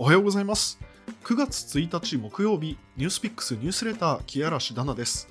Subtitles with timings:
[0.00, 0.78] おはようございます。
[1.24, 5.28] 9月1日木曜日ニュースピックスニュースレター木嵐ダナです。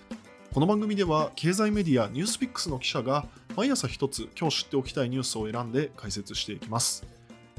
[0.54, 3.26] この番組では経済メディアニュースピックスの記者が
[3.56, 7.06] 毎朝一つ今日知っておきたいニュースを選んで解説していきます。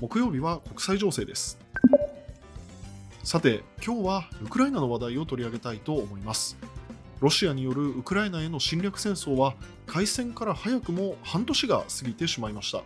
[0.02, 1.58] 木曜日は国際情勢です。
[3.24, 6.58] さて今日はウクライナの話題を取り上げたいと思います。
[7.20, 9.54] ロシアによるウクライナへの侵略戦争は
[9.86, 12.82] 開戦から早くも半年が過ぎてしまいました。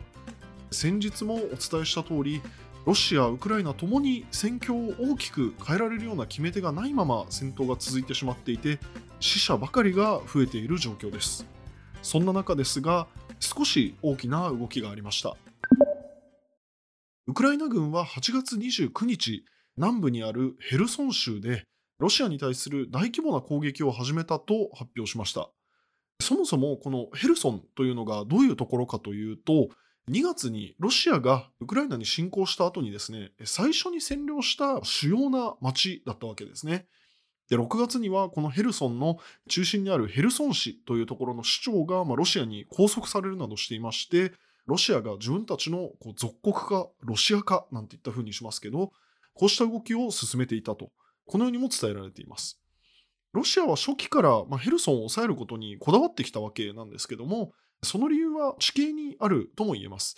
[0.70, 1.48] 先日もお伝
[1.82, 2.41] えした通り
[2.84, 8.80] ロシア、ウクライナともに戦況を大きく変えられるような決め手がないまま戦闘が続いてしまっていて
[9.20, 11.46] 死者ばかりが増えている状況です。
[12.02, 13.07] そんな中ですが
[13.38, 15.36] 少し大きな動きがありました。
[17.29, 19.44] ウクライナ軍は8月29日
[19.76, 21.62] 南部にあるヘルソン州で
[22.00, 25.50] ロシアに対する大規模な攻撃を始めたと発表しました。
[26.21, 29.68] そもそもこのヘルソンというのがどういうところかというと
[30.08, 36.86] 2月にロシアがウクライナに侵攻した後にですね、最初に占領した主要な町だったわけですね。
[37.48, 39.18] で、6月にはこのヘルソンの
[39.48, 44.32] 中心にあるヘルソン市というところの市長が、ま、ロシアに拘束されるなどしていまして、
[44.66, 48.92] ロシアが自分たちのこう属国化、ロシア化なんていった風にしますけど、
[49.34, 50.90] こうした動きを進めていたと、
[51.27, 52.58] このようにも伝えられています。
[53.32, 57.52] ロシアは初期から、ま、ヘルソンを抑えることにこだわってきたわけなんですけども、
[57.83, 60.16] その理由は地形にあるとも言えます。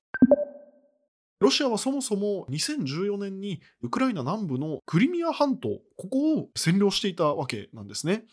[1.41, 8.25] ロシアはそもそも2014年にウクライナ南部のクリミア半島、ここを占領していたわけなんですね。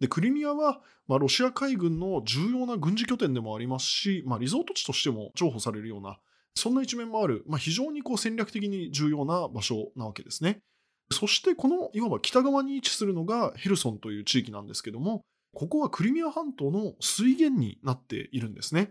[0.00, 6.18] でクリミアは、まあ、ロシア海軍の重要な軍事拠点でもありますし、まあ、リゾート地としても重宝されるような、
[6.54, 10.60] そんな一面もある、まあ、非常にこう戦略的に重要な場所なわけですね。
[11.12, 15.22] そしてこのいわば北側に位置するのがヘルソンという地域なんですけども、
[15.56, 18.90] ここはクリミア半島の水源になっているんですね。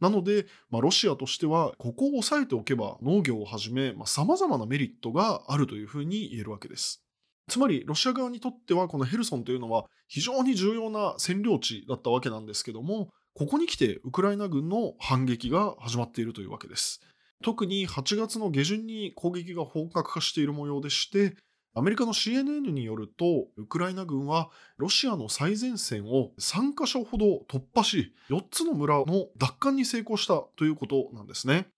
[0.00, 7.04] なので、まあ、ロシアとしては、ここを押さえておけば農業をはじめ、さまざ、まなメリットがあるというふうに言えるわけです。
[7.50, 17.02] つまり、ロシア側にとっては、このヘルソンというのは非常に重要な占領地だったわけなんですけども、ここに来てウクライナ軍の反撃が始まっているというわけです。
[17.44, 21.36] 特に8月の下旬に攻撃が本格化している模様でして、
[21.72, 31.68] アメリカの CNN によると、ウクライナ軍はロシアの最前線を3カ所ほど突破し、4つの村の奪還に成功したということなんですね。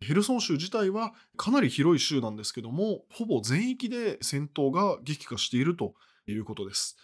[0.00, 5.94] ヘルソン州自体はかなり広い州なんですけども、ほぼ全域で戦闘が激化していると
[6.26, 6.96] いうことです。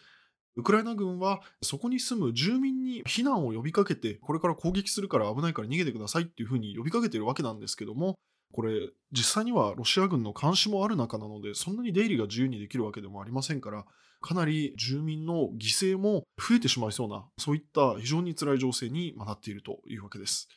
[0.57, 8.17] ウクライナ軍はそこに住む住民に避難を呼びかけて、これから攻撃するから危ないから逃げてくださいっていうふうに呼びかけているわけなんですけども、
[8.53, 13.85] これ、実際にはロシア軍の監視もある中なので、そんなに出入りが自由にできるわけでもありませんから、
[14.21, 20.49] かなり住民の犠牲も増えてしまいそうな、そういった非常に辛い情勢になっているというわけです。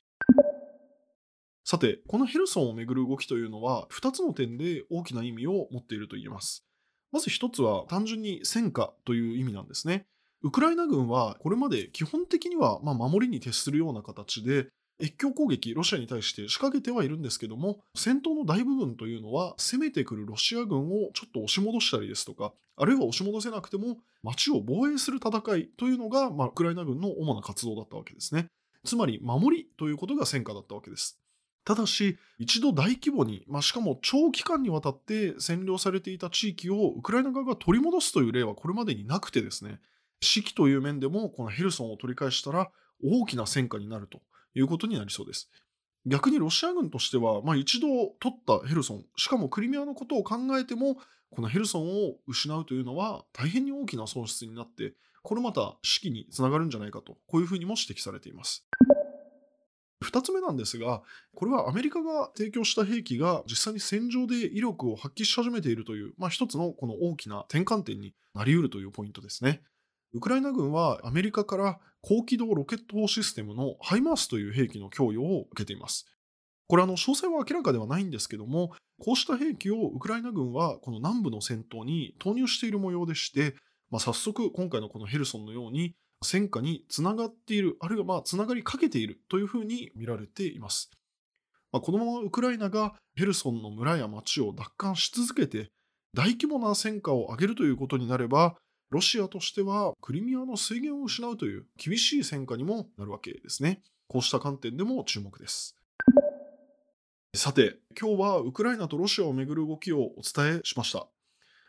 [1.63, 6.63] さて、このヘルソンをめぐる動きというのは、2つの点で大きな意味を持っていると言えます。
[7.11, 10.05] まず1つは単純に戦果という意味なんですね。
[10.43, 14.67] ウクライナ軍はこれまで基本的にはま守りに徹するような形で
[14.99, 28.47] 越境攻撃、ロシアに対して仕掛けてはいるんですけども、戦闘の大部分というのは、攻めてくるロシア軍をちょっと押し戻したりですとか、あるいは押し戻せなくても、街を防衛する戦いというのが、まあ、ウクライナ軍の主な活動だったわけですね。
[28.85, 31.19] つまり、守りということが戦果だったわけです。
[31.65, 39.79] ただし、一度大規模に、まあ、しかも長期間にわたって占領されていた地域をウクライナ側が取り戻すという例はこれまでになくてですね、
[40.21, 42.69] 士気という面でもこのヘルソンを取り返したら
[43.03, 44.21] 大きな戦果になると
[44.55, 45.49] いうことになりそうです。
[46.05, 47.87] 逆にロシア軍としては、まあ、一度
[48.19, 50.97] 取ったヘルソン、しかもクリミアのことを考えても、
[51.31, 58.65] このヘルソンを失うというのは大変に大きな損失になって、これまた士気につながるんじゃないかと、こういうふうにも指摘されています。
[60.03, 61.01] 2つ目なんですが、
[61.33, 69.61] これはアメリカが提供した兵器が実際に戦場で威力を発揮し始めているという、まあ、一つのこの大きな転換点になりうるというポイントですね。
[70.15, 76.05] ウクライナ軍はアメリカから高機動ロケット砲システムのハイマースという兵器の供与を受けています。
[76.69, 78.71] これあの詳細は明らかではないんですけども、
[79.03, 83.55] こうした兵器をウクライナ軍はこの南部の戦闘に投入している模様でして、
[83.91, 90.91] まあ、早速今回のこのヘルソンのように戦火につながっている、あるいはまあつながりかけているというふうに見られています。
[91.73, 95.67] まあ、このままウクライナがヘルソンの村や町を奪還し続けて
[96.13, 98.55] 大規模な戦果を上げるということになれば、
[98.89, 103.81] ロシアとしてはクリミアの水源を失うという厳しい戦果にもなるわけですね。
[104.07, 105.75] こうした観点でも注目です。
[107.35, 111.07] さて、今日はウクライナとロシアをめぐる動きをお伝えしました。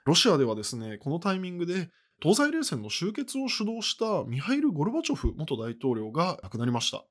[0.04, 1.90] ロシアではですね、このタイミングで
[2.22, 7.04] 東西冷戦の終結を主導したミハイル・ゴルバチョフ元大統領が亡くなりました。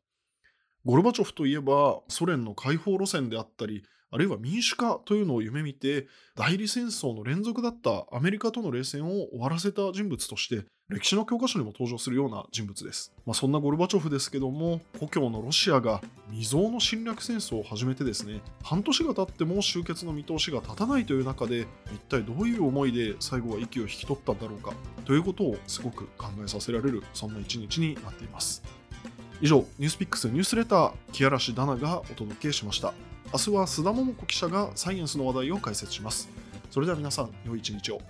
[0.86, 3.84] ゴルバチョフといえばソ連の解放路線であったり、
[4.16, 6.08] あるいは民主化というのを夢見て
[6.38, 13.12] 代理戦争の連続だったアメリカとの冷戦を終わらせた人物として歴史の教科書にも登場するような人物です。
[13.26, 24.72] まあ、そんなゴルバチョフですけども故郷のロシアが未曾有の侵略戦争を始めてですね半年が経っても終結の見通しが立たないという中で一体どういう思いで最後は息を引き取ったんだろうか
[25.04, 28.64] ということをすごく考えさせられるそんな一日になっています。
[29.42, 32.94] 以上、ニュースピックスニュースレター、木嵐ダナがお届けしました。
[33.34, 36.30] 明日は須田桃子記者がサイエンスの話題を解説します。
[36.70, 38.02] それでは皆さん、良い一日を。